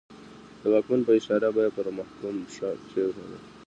د 0.61 0.63
واکمن 0.73 1.01
په 1.07 1.11
اشاره 1.19 1.49
به 1.55 1.61
یې 1.65 1.69
پر 1.75 1.87
محکوم 1.97 2.35
پښه 2.45 2.69
کېښوده. 2.91 3.37